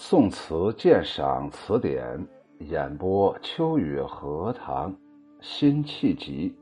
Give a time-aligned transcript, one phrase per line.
[0.00, 2.24] 宋词鉴赏词典
[2.60, 4.94] 演播：秋雨荷塘，
[5.40, 6.54] 辛弃疾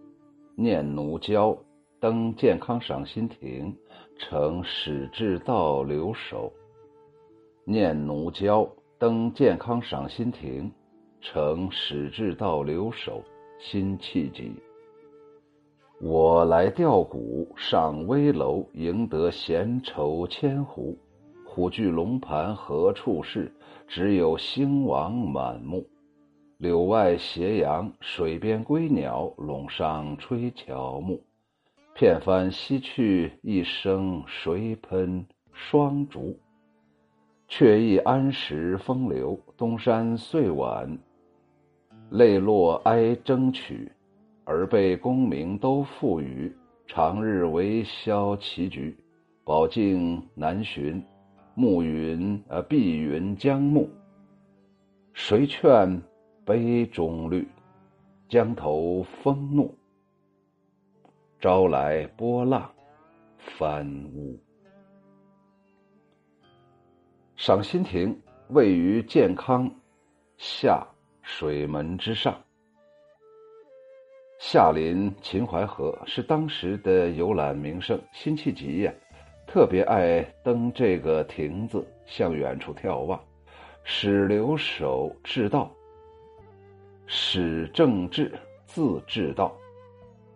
[0.54, 1.54] 念奴娇，
[2.00, 3.76] 登健康赏心亭，
[4.18, 6.50] 乘始至道留守。
[7.64, 8.66] 念奴娇，
[8.98, 10.73] 登健康赏心亭，
[11.21, 13.23] 乘始至道留守。
[13.59, 14.50] 辛弃疾。
[16.00, 20.96] 我来吊古上危楼，赢得闲愁千壶。
[21.57, 23.50] 虎踞龙盘何处是？
[23.89, 25.86] 只有兴亡满目。
[26.58, 31.18] 柳外斜阳，水边归鸟，陇上吹乔木。
[31.94, 36.39] 片帆西去，一声谁喷霜竹？
[37.49, 40.87] 却忆安时风流，东山岁晚，
[42.11, 43.91] 泪落哀征曲。
[44.45, 46.55] 而被功名都付与，
[46.87, 48.95] 长日为消棋局，
[49.43, 51.02] 宝镜难寻。
[51.59, 53.88] 暮云呃，碧云将暮。
[55.15, 56.02] 谁劝
[56.45, 57.48] 杯中绿？
[58.29, 59.74] 江头风怒，
[61.40, 62.71] 招来波浪
[63.38, 64.38] 翻屋。
[67.36, 69.70] 赏心亭位于健康
[70.36, 70.86] 下
[71.22, 72.38] 水门之上，
[74.38, 77.98] 下临秦淮河，是当时的游览名胜。
[78.12, 78.92] 辛弃疾呀。
[79.56, 83.18] 特别爱登这个亭子，向远处眺望。
[83.84, 85.74] 始留守至道，
[87.06, 88.30] 史正治
[88.66, 89.56] 字至道，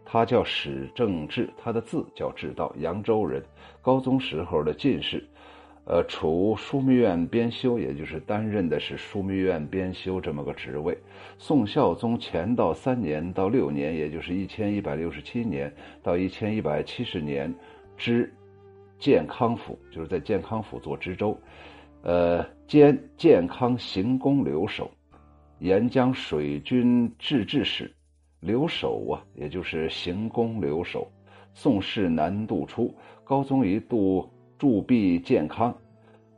[0.06, 3.44] 他叫史正治，他的字叫至道，扬州人，
[3.82, 5.22] 高宗时候的进士。
[5.84, 10.96] 呃，除枢密院编修，也就是担任的是枢密院编修这么个职位。
[11.36, 15.70] 宋孝宗乾道三年到六年，也就是一千一百六十七年
[16.02, 17.54] 到一千一百七十年，
[17.98, 18.32] 之。
[19.00, 21.36] 健康府就是在健康府做知州，
[22.02, 24.90] 呃，兼健康行宫留守，
[25.58, 27.90] 沿江水军制置使，
[28.40, 31.10] 留守啊，也就是行宫留守。
[31.52, 32.94] 宋室南渡出，
[33.24, 34.28] 高宗一度
[34.58, 35.76] 驻跸健康，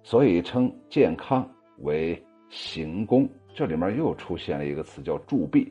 [0.02, 1.46] 所以称健康
[1.80, 3.28] 为行宫。
[3.54, 5.70] 这里面又出现了一个词叫驻跸，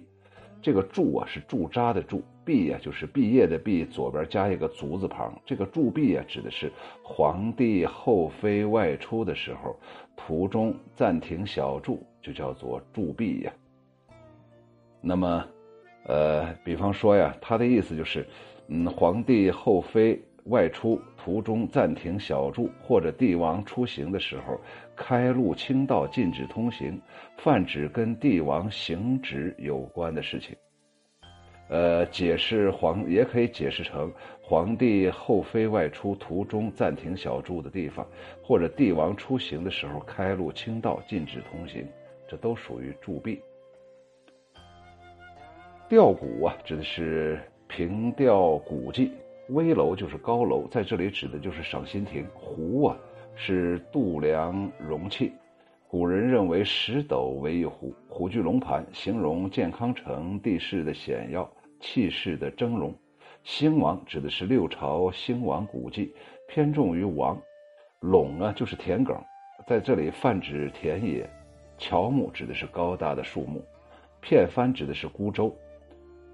[0.61, 2.21] 这个驻啊是驻扎的驻。
[2.43, 5.33] 毕呀，就是毕业的毕，左边加一个足字旁。
[5.45, 6.71] 这个驻跸啊，指的是
[7.03, 9.75] 皇帝后妃外出的时候，
[10.15, 13.53] 途中暂停小住，就叫做驻跸呀。
[15.01, 15.45] 那么，
[16.05, 18.27] 呃，比方说呀，他的意思就是，
[18.67, 24.59] 嗯，皇帝后妃外出途中暂停小住，或者帝王出行的时候，
[24.95, 26.99] 开路清道，禁止通行，
[27.37, 30.55] 泛指跟帝王行止有关的事情。
[31.71, 34.11] 呃，解释皇也可以解释成
[34.41, 38.05] 皇帝后妃外出途中暂停小住的地方，
[38.43, 41.87] 或者帝王出行的时候开路清道，禁止通行，
[42.27, 43.39] 这都属于驻跸。
[45.87, 47.39] 吊古啊，指的是
[47.69, 49.11] 凭吊古迹；
[49.47, 52.27] 危楼就是高楼，在这里指的就是赏心亭。
[52.33, 52.97] 壶啊，
[53.33, 55.31] 是度量容器，
[55.87, 57.95] 古人认为十斗为一壶。
[58.09, 61.49] 虎踞龙盘，形容健康城地势的险要。
[61.81, 62.93] 气势的峥嵘，
[63.43, 66.13] 兴亡指的是六朝兴亡古迹，
[66.47, 67.37] 偏重于王。
[67.99, 69.21] 垄啊，就是田埂，
[69.67, 71.29] 在这里泛指田野。
[71.77, 73.63] 乔木指的是高大的树木，
[74.21, 75.55] 片帆指的是孤舟。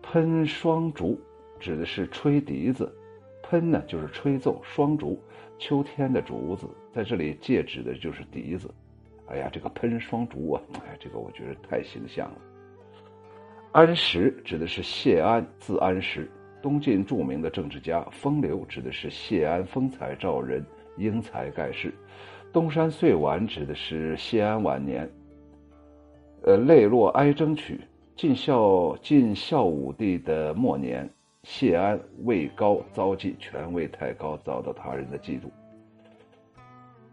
[0.03, 1.19] 喷霜竹
[1.59, 2.93] 指的是吹笛子，
[3.41, 5.17] 喷呢就是吹奏，霜竹
[5.57, 8.69] 秋天的竹子，在这里借指的就是笛子。
[9.27, 12.37] 哎呀，这个喷霜竹啊，哎，这个我觉得太形象了。
[13.77, 16.27] 安石指的是谢安，字安石，
[16.63, 18.03] 东晋著名的政治家。
[18.11, 20.65] 风流指的是谢安风采照人，
[20.97, 21.93] 英才盖世。
[22.51, 25.07] 东山岁晚指的是谢安晚年。
[26.41, 27.79] 呃，泪落哀征曲，
[28.15, 31.07] 晋孝晋孝武帝的末年，
[31.43, 35.43] 谢安位高遭忌，权位太高，遭到他人的嫉妒。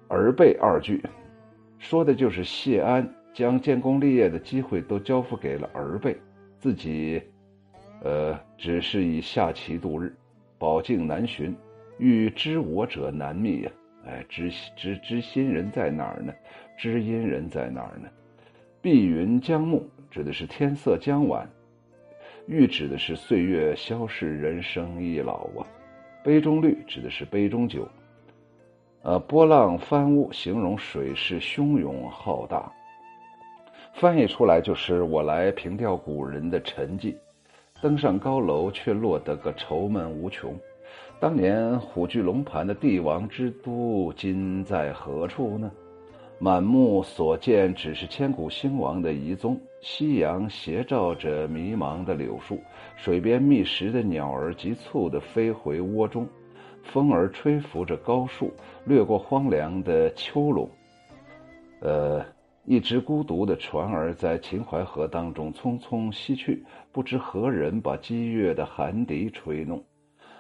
[0.09, 1.03] 儿辈二句，
[1.79, 6.17] 说的就是谢安将建功立业的机会都交付给了儿辈。
[6.65, 7.21] 自己，
[8.03, 10.17] 呃，只是以下棋度日，
[10.59, 11.55] 宝镜难寻，
[11.99, 13.71] 欲知我者难觅呀！
[14.07, 16.33] 哎，知知知心人在哪儿呢？
[16.79, 18.09] 知音人在哪儿呢？
[18.81, 21.47] 碧云将暮，指的是天色将晚，
[22.47, 25.67] 欲指的是岁月消逝，人生易老啊。
[26.25, 27.87] 杯中绿，指的是杯中酒。
[29.03, 32.73] 呃，波浪翻屋，形容水势汹涌浩大。
[33.95, 37.15] 翻译出来就是我来凭吊古人的沉寂，
[37.81, 40.53] 登上高楼却落得个愁闷无穷。
[41.21, 45.71] 当年虎踞龙盘的帝王之都，今在何处呢？
[46.41, 49.59] 满目所见只是千古兴亡的遗踪。
[49.81, 52.59] 夕阳斜照着迷茫的柳树，
[52.97, 56.27] 水边觅食的鸟儿急促地飞回窝中，
[56.83, 58.53] 风儿吹拂着高树，
[58.85, 60.69] 掠过荒凉的丘垄。
[61.81, 62.25] 呃，
[62.67, 69.85] 一只孤独的船儿在秦淮河当中匆匆西去，不知何人把激越的寒笛吹弄。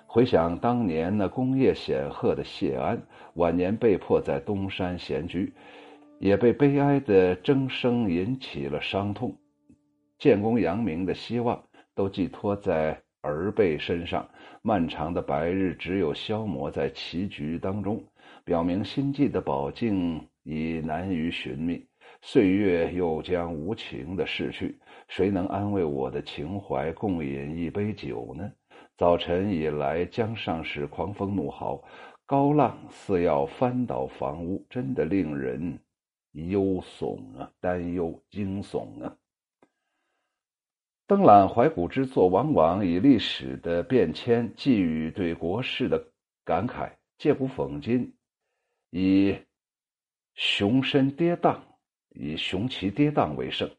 [0.06, 3.00] 回想当年那功业显赫的谢安，
[3.34, 5.52] 晚年被迫在东山闲居。
[6.20, 9.36] 也被悲哀的筝声引起了伤痛，
[10.16, 11.62] 建功扬名的希望
[11.94, 14.26] 都寄托在儿辈身上，
[14.62, 18.02] 漫长的白日只有消磨在棋局当中，
[18.44, 21.84] 表明心计的宝镜已难于寻觅，
[22.26, 24.78] 岁月又将无情的逝去，
[25.08, 28.50] 谁能安慰我的情怀，共饮一杯酒呢？
[28.96, 31.84] 早晨以来，江上是狂风怒号，
[32.24, 35.78] 高浪似要翻倒房屋，真的令人。
[36.32, 39.16] 忧悚啊，担忧、惊悚啊！
[41.06, 46.02] 登览怀古之作，往往以历史的变迁寄予对国事的
[46.42, 48.14] 感慨，借古讽今，
[48.90, 49.36] 以
[50.34, 51.60] 雄身跌宕、
[52.14, 53.70] 以雄奇跌宕为胜。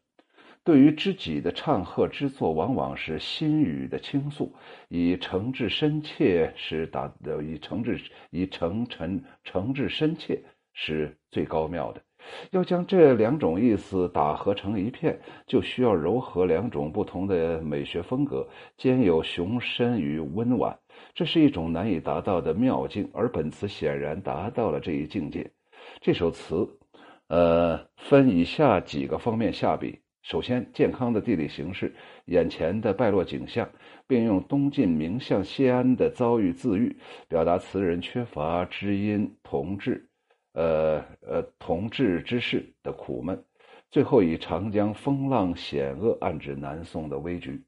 [0.62, 4.52] 对于知己的唱和之作，往往是心语的倾诉，
[4.88, 8.00] 以诚挚深切是达的，以诚挚、
[8.30, 10.42] 以诚诚诚挚深切
[10.74, 12.02] 是最高妙的。
[12.50, 15.16] 要将这两种意思打合成一片，
[15.46, 20.76] 就需要糅合两种不同的美学风格，兼有雄深与温婉。
[21.14, 25.48] 这是一种难以达到的妙境，而本词显然达到了这一境界。
[26.00, 26.68] 这首词，
[27.28, 31.94] 呃，分以下几个方面下笔：首先，健康的地理形势，
[32.26, 33.68] 眼前的败落景象，
[34.06, 36.96] 并用东晋名相谢安的遭遇自喻，
[37.28, 40.08] 表达词人缺乏知音同志。
[40.52, 43.44] 呃呃，同志之事的苦闷，
[43.90, 47.62] 最后以长江风浪险恶暗指南宋的危局。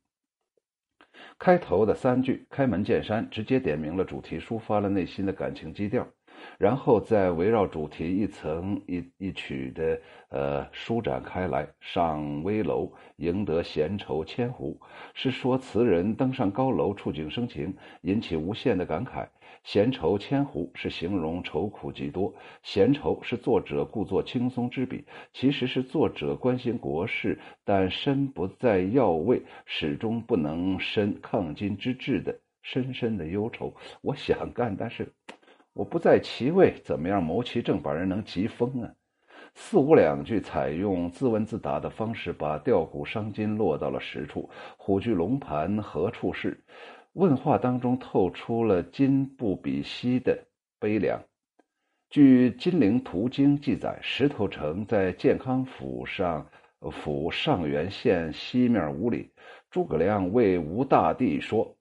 [1.39, 6.09] 开头的三句“开门见山”，直接点明了主题，抒发了内心的感情基调。
[6.59, 10.01] 然后再围绕主题一层一一曲的
[10.31, 11.69] 呃舒展开来。
[11.81, 14.79] 上危楼，赢得闲愁千壶，
[15.15, 19.27] 是说词人登上高楼，触景生情，引起无限的感慨。
[19.65, 22.33] 闲愁千壶是形容愁苦极多，
[22.63, 33.75] 闲愁是作者故作轻松之笔，其实是作者关心国事，但身不在要位，始终不能伸抗金之志的深深的忧愁。
[34.01, 35.13] 我想干，但是
[35.79, 38.91] 我不在其位，怎么样谋其政，把人能急疯啊？
[39.55, 44.51] 四五两句采用自问自答的方式，把吊古伤今落到了实处。
[44.77, 46.61] 虎踞龙盘何处是？
[47.13, 50.37] 问话当中透出了今不比昔的
[50.81, 51.23] 悲凉。
[52.11, 56.45] 据《金陵图经》记载，石头城在建康府上
[56.91, 59.31] 府上元县西面五里。
[59.71, 61.73] 诸葛亮为吴大帝说：“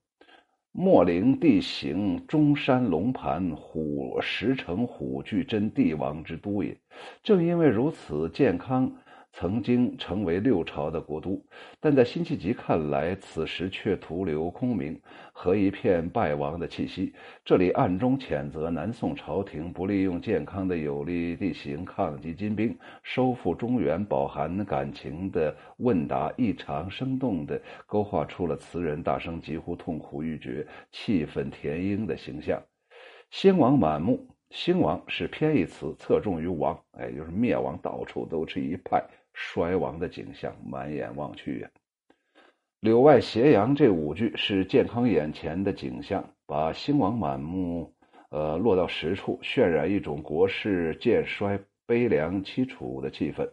[0.79, 6.77] 莫陵地形，中山龙盘，虎石城虎踞，真帝王之都也。”
[7.23, 8.91] 正因为如此，健康。
[9.39, 11.39] 曾经成为六朝的国都，
[11.79, 14.99] 但在辛弃疾看来，此时却徒留空名
[15.31, 17.13] 和一片败亡的气息。
[17.45, 32.59] 这里暗中谴责南宋朝廷不利用健康的有利地形抗击金兵，收复中原，饱含感情的问答异常生动地勾画出了词人大声疾呼、痛苦欲绝、气愤填膺的形象。
[33.29, 39.07] 兴亡满目，兴亡是偏义词，侧重于亡，哎，就是灭亡，到处都是一派。
[39.39, 41.69] 衰亡的景象满眼望去呀，
[42.79, 47.93] 柳外斜阳这五句是健康眼前的景象，把兴亡满目，
[48.31, 53.47] 呃，落到实处，渲染一种国事渐衰、悲凉凄楚的气氛。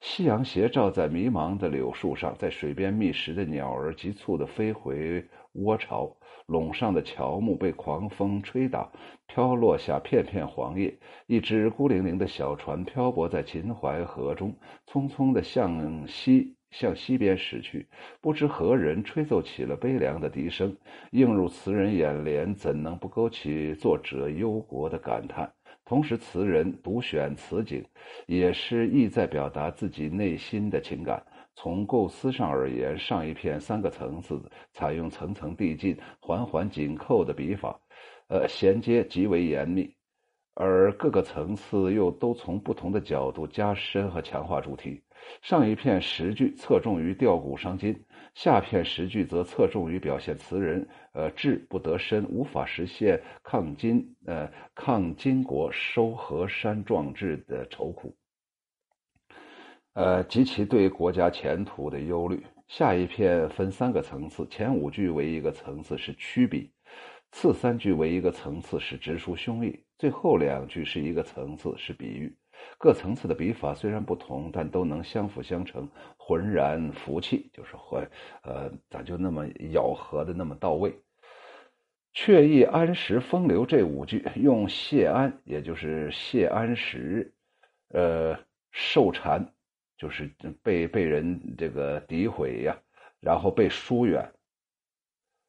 [0.00, 6.16] 夕阳斜照在迷茫的柳树上，在水边觅食的鸟儿急促地飞回窝巢。
[6.46, 8.90] 垄上的乔木被狂风吹打，
[9.26, 10.98] 飘落下片片黄叶。
[11.26, 17.86] 一只孤零零的小船漂泊在秦淮河中，匆匆地向西向西边驶去。
[18.22, 20.74] 不知何人吹奏起了悲凉的笛声，
[21.10, 25.52] 映入词人眼帘，怎能不勾起作者忧国的感叹？
[25.84, 27.84] 同时，词人独选此景，
[28.26, 31.22] 也是意在表达自己内心的情感。
[31.60, 37.76] 从构思上而言，上一片三个层次，采用层层递进、环环紧扣的笔法，
[38.28, 39.84] 呃，衔接极为严密；
[40.54, 45.02] 而各个层次又都从不同的角度加深和强化主题。
[45.42, 58.14] 上一片十句侧重于吊古伤今，下片十句则侧重于表现词人呃志不得伸，无法实现抗金呃抗金国收河山壮志的愁苦。
[59.98, 62.40] 呃及其对国家前途的忧虑。
[62.68, 66.70] 下一篇分三个层次，前五句为一个层次是曲笔，
[67.32, 72.32] 次三句为一个层次是直抒胸臆，最后两句是一个层次是比喻。
[72.78, 78.08] 各层次的笔法虽然不同，但都能相辅相成，浑然服气，就是浑，
[78.42, 80.94] 呃，咋就那么咬合的那么到位？
[82.12, 87.32] 却意安石风流这五句，用谢安，也就是谢安石，
[87.88, 88.38] 呃，
[88.70, 89.52] 受禅。
[89.98, 90.26] 就是
[90.62, 92.80] 被被人这个诋毁呀，
[93.20, 94.32] 然后被疏远，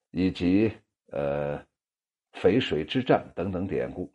[0.09, 0.73] 以及
[1.11, 1.63] 呃
[2.33, 4.11] 淝水之战等等典故。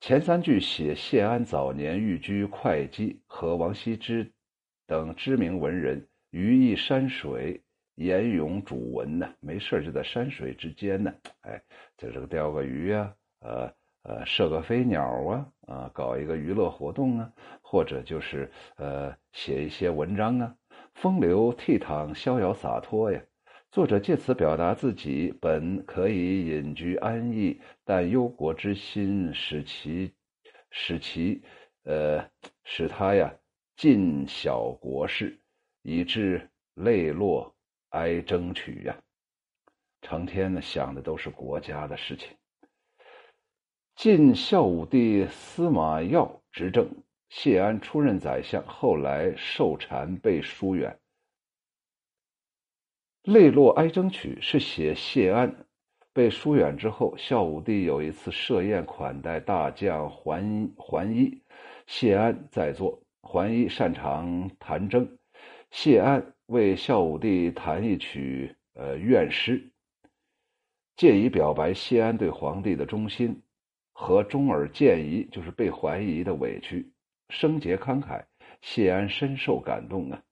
[0.00, 4.32] 前三句写谢安早年寓居会稽，和王羲之
[4.86, 7.60] 等知名文人于意山水，
[7.96, 11.60] 言咏主文呢，没事就在山水之间呢，哎，
[11.96, 13.79] 在这钓个鱼呀，呃。
[14.02, 17.30] 呃，射个飞鸟啊，啊，搞一个娱乐活动啊，
[17.60, 20.54] 或者就是呃，写一些文章啊，
[20.94, 23.20] 风流倜傥，逍遥洒脱呀。
[23.70, 30.12] 作者借此表达自己本可以隐居安逸，但忧国之心使其
[30.70, 31.42] 使其
[31.84, 32.26] 呃
[32.64, 33.32] 使他呀
[33.76, 35.38] 尽小国事，
[35.82, 37.54] 以致泪落
[37.90, 38.96] 哀争取呀，
[40.00, 42.39] 成天呢想的都是国家的事情。
[44.02, 46.88] 晋孝武帝司马曜执政，
[47.28, 50.98] 谢安出任宰相，后来受禅被疏远。
[53.24, 55.66] 泪落哀筝曲是写谢安
[56.14, 61.38] 被疏远之后，孝武帝有一次设宴款待大将桓桓伊，
[61.86, 62.98] 谢安在座。
[63.20, 65.06] 桓伊擅长弹筝，
[65.70, 69.62] 谢安为孝武帝弹一曲呃怨诗，
[70.96, 73.38] 借以表白谢安对皇帝的忠心。
[74.00, 76.90] 和中耳见疑，就是被怀疑的委屈，
[77.28, 78.24] 声节慷慨，
[78.62, 80.22] 谢安深受感动啊。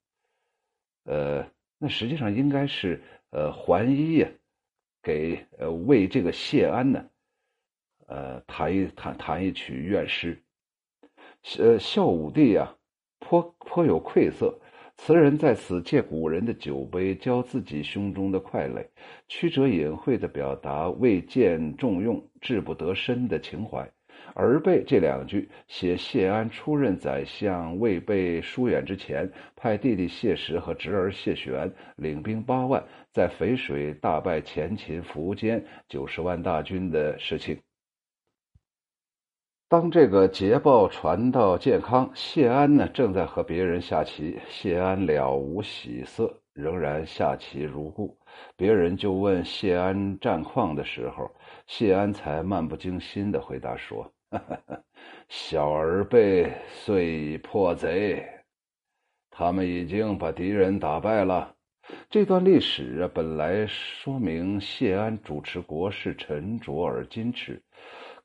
[1.04, 1.46] 呃，
[1.76, 2.98] 那实际上应该是
[3.28, 4.28] 呃桓伊呀，
[5.02, 7.10] 给呃为这个谢安呢，
[8.06, 10.42] 呃弹一弹弹一曲怨诗。
[11.58, 12.74] 呃，孝武帝呀，
[13.18, 14.58] 颇颇有愧色。
[14.98, 18.86] 词人在此借古人的酒杯浇自己胸中的快垒，
[19.26, 23.88] 曲折隐晦地表达未见重用、志不得伸的情怀。
[24.34, 37.56] 而被这两句写谢安出任宰相未被疏远之前，派弟弟谢石和侄儿谢玄领兵八万，在淝水大败前秦苻坚九十万大军的事情。
[39.70, 48.16] 当这个捷报传到建康，谢安呢正在和别人下棋，谢安了无喜色，仍然下棋如故。
[48.56, 51.30] 别人就问谢安战况的时候，
[51.66, 54.10] 谢安才漫不经心地回答说
[55.28, 58.26] ：“小儿辈遂破贼，
[59.30, 61.54] 他们已经把敌人打败了。”
[62.08, 67.62] 这段历史啊，本来说明谢安主持国事沉着而矜持。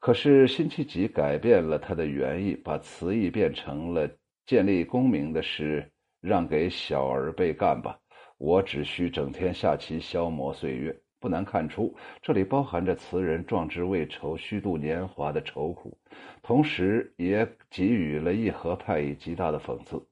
[0.04, 4.06] 可是辛弃疾改变了他的原意，把词意变成了
[4.46, 7.98] 建立功名的事让给小儿辈干吧，
[8.38, 10.94] 我只需整天下棋消磨岁月。
[11.22, 15.98] 不难看出，这里包含着词人壮志未酬、虚度年华的愁苦，
[16.42, 20.06] 同时也给予了义和派以极大的讽刺。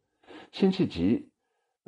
[0.53, 1.29] 辛弃疾，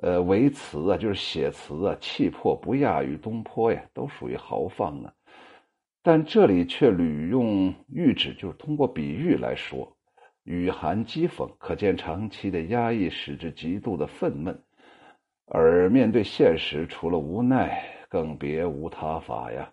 [0.02, 5.14] 呃，为词啊，就是写词啊，气魄不亚于东坡呀，都属于豪放啊。
[6.06, 9.96] 但这里却屡用喻指，就是通过比喻来说，
[10.44, 14.54] 语含讥讽，可见长期的压抑使之极度的愤懑，
[15.46, 19.72] 而面对现实，除了无奈，更别无他法呀。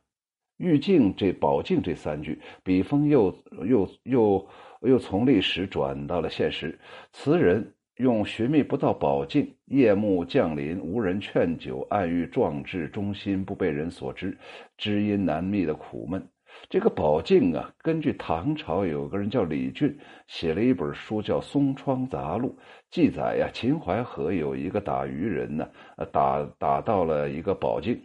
[0.57, 3.35] 欲静这宝静这三句，笔锋又
[3.67, 4.49] 又又
[4.83, 6.79] 又从历史转到了现实，
[7.13, 7.75] 词人。
[8.01, 14.35] 用寻觅不到宝镜，夜幕降临，无人劝酒，暗喻壮志忠心不被人所知，
[14.79, 16.27] 知音难觅的苦闷。
[16.71, 19.95] 这个宝镜啊，根据唐朝有个人叫李俊，
[20.29, 22.57] 写了一本书叫《松窗杂录》，
[22.91, 25.69] 记载呀，秦淮河有一个打渔人呢，
[26.11, 28.01] 打打到了一个宝镜，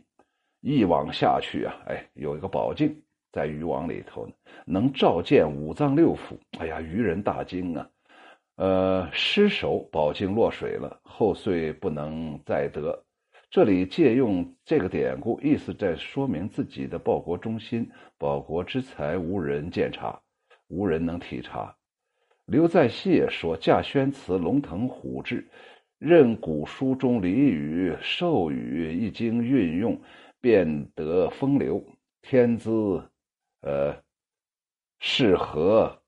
[0.59, 2.93] 一网下去啊，哎，有一个宝镜
[3.31, 4.33] 在渔网里头呢，
[4.65, 6.35] 能照见五脏六腑。
[6.59, 7.89] 哎呀，渔人大惊啊。
[8.55, 13.03] 呃，失手宝镜落水了，后遂不能再得。
[13.49, 17.89] 这里借用这个典故，意思在说明自己的报国忠心。
[18.17, 20.17] 报国之才无人鉴察，
[20.67, 21.75] 无人能体察。
[22.45, 25.45] 刘在熙也说：“稼轩词龙腾虎志，
[25.99, 29.99] 任古书中俚语授语一经运用，
[30.39, 31.83] 便得风流。
[32.21, 33.03] 天资，
[33.61, 33.95] 呃，
[34.99, 36.01] 适合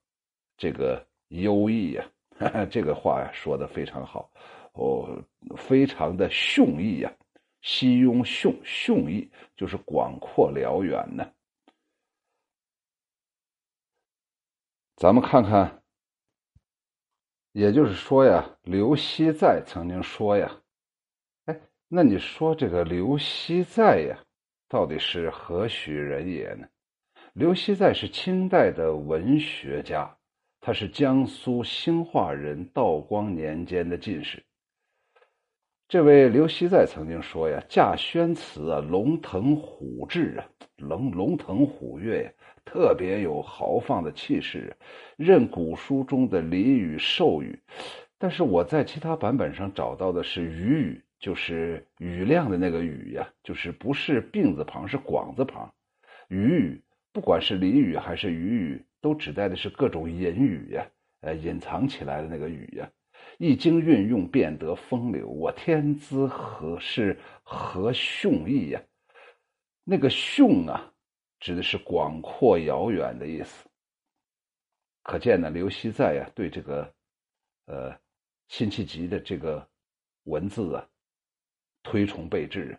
[0.57, 2.05] 这个优异呀。”
[2.69, 4.29] 这个话呀说的非常好，
[4.73, 5.21] 哦，
[5.55, 7.11] 非常的雄毅呀。
[7.61, 11.27] 西庸雄雄毅就是广阔辽远呢。
[14.95, 15.83] 咱们看看，
[17.51, 20.61] 也就是说呀，刘熙载曾经说呀，
[21.45, 24.17] 哎，那你说这个刘熙载呀，
[24.69, 26.67] 到底是何许人也呢？
[27.33, 30.16] 刘熙载是清代的文学家，
[30.67, 34.43] 他是江苏兴化人，道光年间的进士。
[35.87, 40.45] 这位刘熙载曾经说呀：“驾宣词啊，龙腾虎志啊，
[40.75, 42.31] 龙龙腾虎跃呀，
[42.65, 44.75] 特别有豪放的气势，
[45.15, 47.57] 任古书中的俚语授语。
[48.17, 55.73] 但是我在其他版本上找到的是雨语，就是雨量的那个雨呀，就是不是病字旁，是广字旁，
[56.27, 56.83] 雨语。”
[57.13, 60.89] 不管是俚语还是语语，都指代的是各种隐语呀，
[61.21, 62.89] 呃，隐藏起来的那个语呀。
[63.37, 65.27] 一经运用，便得风流。
[65.27, 68.81] 我天资何是何雄意呀？
[69.83, 70.93] 那个雄啊，
[71.39, 73.69] 指的是广阔遥远的意思。
[75.03, 76.93] 可见呢，刘熙载呀，对这个，
[77.65, 77.99] 呃，
[78.47, 79.67] 辛弃疾的这个
[80.23, 80.87] 文字啊，
[81.83, 82.77] 推崇备至。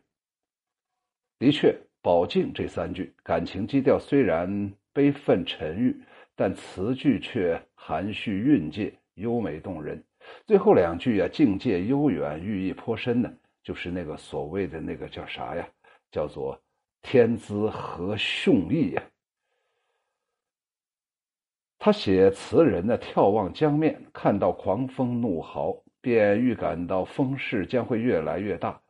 [1.38, 1.76] 的确。
[2.00, 5.97] 宝镜这三句感情基调虽然悲愤沉郁，
[6.35, 10.02] 但词句却含蓄蕴藉，优美动人。
[10.47, 13.33] 最后两句啊，境界悠远，寓意颇深呢。
[13.62, 15.68] 就是那个所谓的那个叫啥呀？
[16.11, 16.59] 叫做
[17.02, 19.02] “天资何雄毅呀！”
[21.78, 28.80] 他写词人呢，眺望江面，看到狂风怒号，便预感到风势将会越来越大。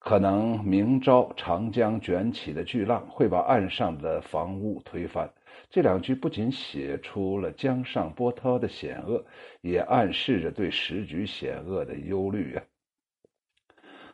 [0.00, 5.30] 可能明朝长江卷起的巨浪会把岸上的房屋推翻。
[5.68, 9.24] 这两句不仅写出了江上波涛的险恶，
[9.60, 12.62] 也暗示着对时局险恶的忧虑啊。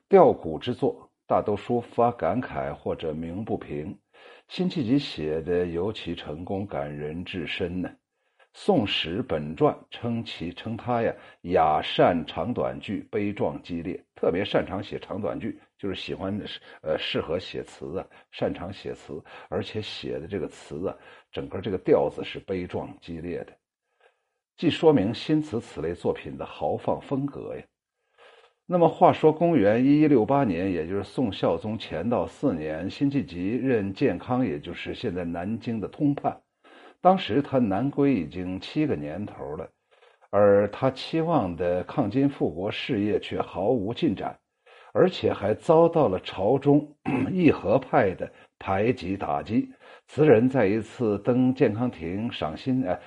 [0.09, 3.97] 吊古之作大都抒发感慨或者鸣不平，
[4.49, 7.89] 辛弃疾写的尤其成功，感人至深呢。
[8.53, 16.41] 《宋史》本传称其称他呀雅善长短句，悲壮激烈，特别擅长写长短句，就是喜欢
[16.83, 20.97] 呃适合写词啊，擅长写词，而且写的这个词啊，
[21.31, 23.53] 整个这个调子是悲壮激烈的，
[24.57, 27.63] 既说明新词此类作品的豪放风格呀。
[28.69, 36.41] 那么话说，公元一一六八年，也就是宋孝宗乾道四年，辛弃疾任建康，也就是现在南京的通判。
[37.01, 39.71] 当时他南归已经七个年头了，
[40.31, 44.37] 而他期望的抗金复国事业却毫无进展，
[44.97, 46.91] 而且还遭到了朝中
[47.31, 48.27] 义和派的
[48.59, 49.71] 排挤打击。
[50.09, 52.99] 词人在一次登健康亭赏心，哎，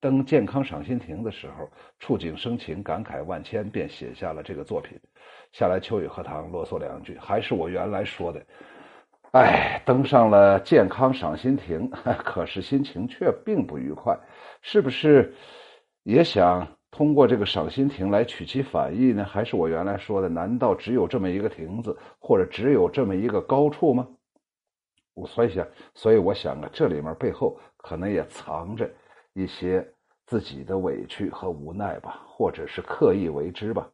[0.00, 4.98] 登健康赏心亭的时候，触景生情，感慨万千，便写下了这个作品。
[5.52, 8.42] 下来，秋雨荷塘啰嗦两句，还是我原来说的。
[9.32, 11.90] 哎，登上了健康赏心亭，
[12.24, 14.18] 可是心情却并不愉快，
[14.62, 15.34] 是不是？
[16.04, 19.24] 也想通过这个赏心亭来取其反义呢？
[19.24, 20.28] 还是我原来说的？
[20.28, 24.06] 难道只有这么一个亭子，或者只有这么一个高处吗？
[25.14, 28.88] 我所以想，所以我想啊，这里面背后可能也藏着
[29.32, 29.84] 一些
[30.24, 33.90] 自己的委屈和无奈吧，或者是刻意为之吧。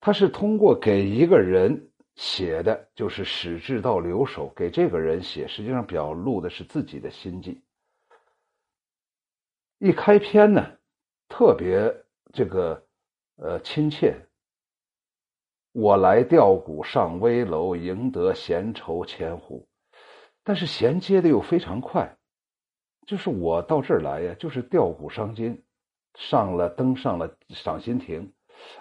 [0.00, 1.90] 他是通过给一个人。
[2.14, 7.58] 写的就是史志道留守给这个人写，实际上表露的是自己的心迹。
[9.78, 10.62] 一开篇呢，
[11.32, 11.90] 特别
[12.30, 12.84] 这个
[13.36, 14.14] 呃亲切。
[15.72, 19.66] 我来吊谷上危楼，赢得闲愁千壶。
[20.44, 22.18] 但是衔接的又非常快，
[23.06, 25.64] 就是我到这儿来呀，就是吊古伤今，
[26.16, 28.30] 上了登上了赏心亭，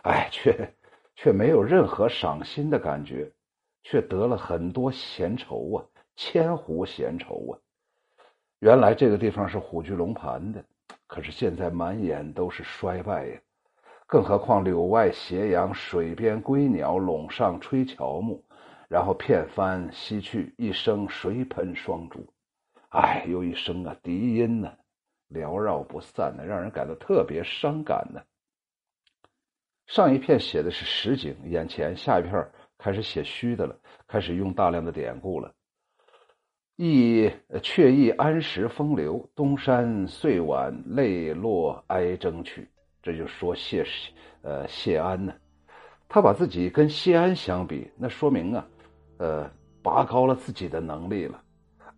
[0.03, 0.75] 哎，却。
[1.15, 3.31] 却没有任何赏心的感觉，
[3.83, 5.85] 却得了很多闲愁啊，
[6.15, 7.59] 千壶闲愁啊。
[8.59, 10.65] 原来这个地方是虎踞龙盘的，
[11.11, 13.37] 可是现在满眼都是衰败呀。
[14.07, 18.41] 更何况柳外斜阳，水边归鸟垄上吹乔木，
[18.87, 22.25] 然后片帆西去，一声谁喷双珠？
[22.91, 24.71] 哎，又一声啊，笛音呢，
[25.29, 28.21] 缭绕不散的，让人感到特别伤感呢。
[29.87, 35.53] 上一片写的是实景，眼前下一片开始写虚的了，开始用大量的典故了。
[36.83, 42.67] 忆却亦安时风流，东山岁晚泪落哀征去。
[43.03, 43.85] 这就说谢
[44.41, 45.31] 呃谢安呢，
[46.09, 48.67] 他把自己跟谢安相比，那说明啊，
[49.19, 49.47] 呃
[49.83, 51.39] 拔高了自己的能力了，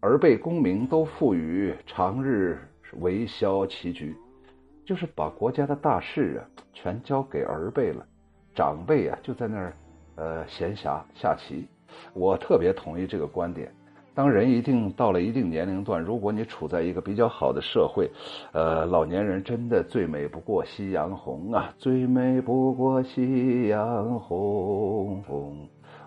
[0.01, 2.59] 而被功名都赋予长日
[2.99, 4.13] 维消棋局。
[4.85, 6.43] 就是把国家的大事啊
[6.73, 8.05] 全交给儿辈了，
[8.53, 9.73] 长辈啊就在那儿
[10.15, 11.65] 呃闲暇下棋。
[12.13, 13.73] 我特别同意这个观点。
[14.15, 18.09] 当人一定到了一定年龄段，如果你处在一个比较好的社会，
[18.51, 25.23] 呃，老年人真的最美不过夕阳红啊，最美不过夕阳红，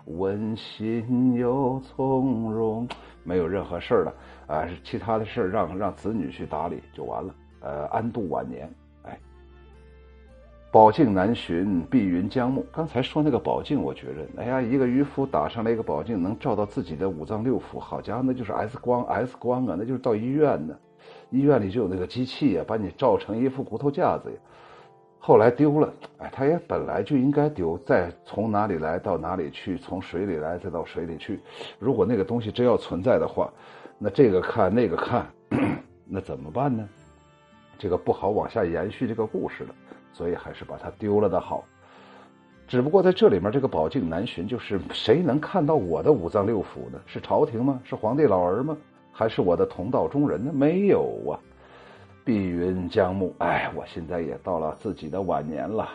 [0.05, 2.87] 温馨又从容，
[3.23, 4.13] 没有任何事儿了
[4.47, 8.69] 啊，其他的事儿让让子女去打理就完了，呃，安度晚年。
[10.69, 12.65] 宝镜难寻，碧云将暮。
[12.73, 20.75] 刚才说那个宝镜，我觉着，哎呀，一个渔夫打上来一个宝镜，能照到自己的五脏六腑，好家伙，那就是 X 光，X 光啊，那就是到医院呢。
[21.29, 24.35] 医院里就有那个机器呀，把你照成一副骨头架子呀。
[25.19, 31.39] 后来丢了，哎，他也本来就应该丢，再从哪里来到哪里去，从水里来再到水里去。
[31.79, 33.51] 如果那个东西真要存在的话，
[33.97, 35.25] 那这个看那个看，
[36.05, 36.87] 那怎么办呢？
[37.79, 39.75] 这个不好往下延续这个故事了。
[40.17, 41.63] 所以还是把它丢了的好。
[42.67, 46.99] 只不过在这里面，这个宝镜难寻，就是谁能看到我的五脏六腑呢？
[47.05, 47.79] 是朝廷吗？
[47.83, 48.75] 是皇帝老儿吗？
[49.11, 50.51] 还是我的同道中人呢？
[50.51, 51.37] 没有啊！
[52.25, 55.87] 碧云将暮，哎，我现在也到了自己的晚年了。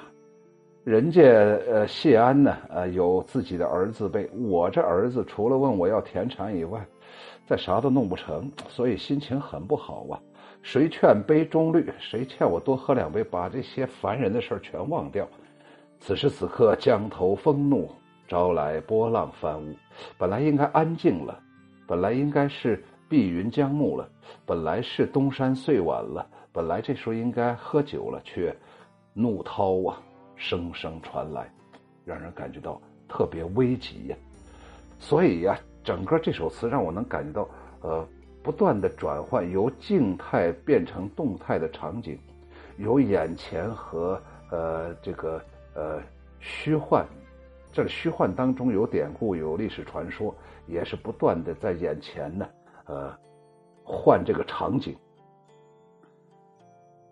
[0.84, 6.80] 人家呃谢安呢，呃有自己的儿子辈，我这儿子除了问我要田产以外，
[7.46, 10.18] 再啥都弄不成，所以心情很不好啊。
[10.62, 11.92] 谁劝杯中绿？
[11.98, 15.28] 谁劝我多喝两杯，把这些烦人的事儿全忘掉。
[15.98, 17.90] 此时此刻，江头风怒，
[18.28, 19.74] 招来波浪翻舞。
[20.16, 21.38] 本来应该安静了，
[21.86, 24.08] 本来应该是碧云将暮了，
[24.46, 28.56] 本来是东山岁晚了，本来这时候应该喝酒了，却
[29.12, 30.00] 怒涛啊，
[30.36, 31.52] 声声传来，
[32.04, 34.16] 让人感觉到特别危急呀。
[34.98, 37.48] 所以呀，整个这首词让我能感觉到，
[37.80, 38.08] 呃。
[38.42, 42.18] 不断的转换，由静态变成动态的场景，
[42.76, 45.40] 由眼前和呃这个
[45.74, 46.00] 呃
[46.40, 47.06] 虚幻，
[47.72, 50.34] 这个虚幻当中有典故，有历史传说，
[50.66, 52.48] 也是不断的在眼前呢，
[52.86, 53.16] 呃
[53.84, 54.96] 换这个场景。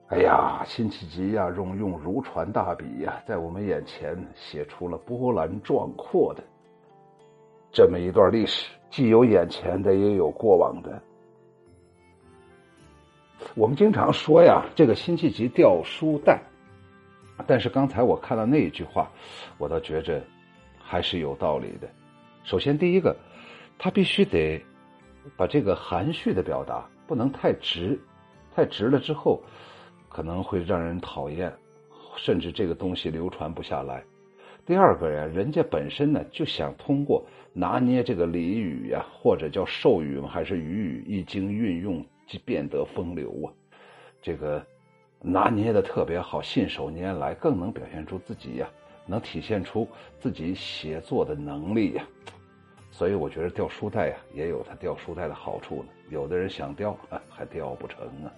[0.08, 6.42] 哎呀，辛弃疾呀，用用如椽大笔呀，在我们眼前写出了波澜壮阔的
[7.70, 11.00] 这么一段历史，既有眼前的，也有过往的。
[13.54, 16.40] 我们经常说呀，这个辛弃疾掉书袋，
[17.46, 19.10] 但是刚才我看到那一句话，
[19.58, 20.22] 我倒觉着
[20.78, 21.88] 还是有道理的。
[22.44, 23.16] 首先，第一个，
[23.78, 24.62] 他必须得
[25.36, 27.98] 把这个含蓄的表达不能太直，
[28.54, 29.42] 太直了之后
[30.08, 31.52] 可能会让人讨厌，
[32.16, 34.02] 甚至这个东西流传不下来。
[34.64, 42.04] 第二个呀，人家本身呢就想通过拿捏这个俚语呀，或者叫授语还是语语，一经运用。
[42.30, 43.50] 即变得风流啊，
[44.22, 44.64] 这个
[45.20, 48.70] 拿捏的特别好，信手拈来，更能表现出自己呀，
[49.04, 49.88] 能体现出
[50.20, 52.06] 自己写作的能力呀。
[52.92, 55.88] 所以我觉得掉书袋呀，也有它掉书袋的好处呢。
[56.08, 56.96] 有的人想掉，
[57.28, 58.30] 还掉不成啊。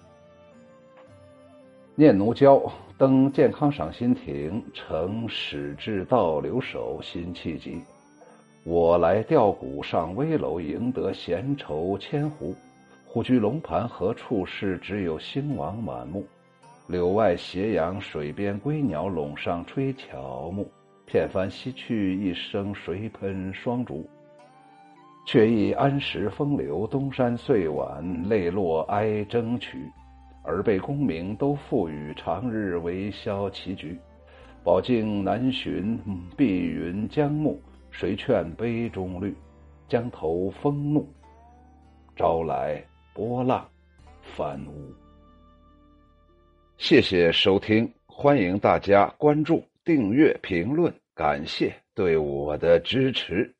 [1.93, 2.59] 念奴娇
[2.97, 7.79] 登健康赏心亭，乘始至倒留守，辛弃疾。
[8.63, 12.55] 我来吊古上危楼，赢得闲愁千壶。
[13.13, 14.75] 虎踞龙盘何处是？
[14.79, 16.25] 只有兴亡满目。
[16.87, 20.67] 柳外斜阳水边归鸟，陇上吹乔木。
[21.05, 24.09] 片帆西去，一声谁喷霜竹？
[25.27, 29.77] 却忆安时风流，东山岁晚，泪落哀筝曲。
[30.45, 33.95] 耳背功名都付与，长日为消棋局。
[34.63, 35.99] 宝镜难寻，
[36.35, 37.61] 碧云将暮。
[37.91, 39.35] 谁劝杯中绿？
[39.87, 41.07] 江头风怒，
[42.15, 42.83] 朝来。
[43.13, 43.69] 波浪
[44.21, 44.93] 翻屋。
[46.77, 53.53] 谢谢收听，欢迎大家关注、订阅、评论，感谢对我的支持。